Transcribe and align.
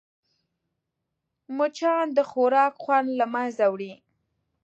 مچان 1.57 2.05
د 2.17 2.19
خوراک 2.29 2.73
خوند 2.83 3.09
له 3.19 3.25
منځه 3.33 3.65
وړي 3.71 3.93